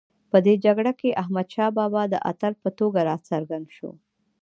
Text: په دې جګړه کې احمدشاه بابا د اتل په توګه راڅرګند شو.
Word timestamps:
په 0.31 0.37
دې 0.45 0.53
جګړه 0.65 0.91
کې 0.99 1.17
احمدشاه 1.21 1.71
بابا 1.77 2.03
د 2.09 2.15
اتل 2.31 2.53
په 2.63 2.69
توګه 2.79 2.99
راڅرګند 3.09 3.67
شو. 3.75 3.91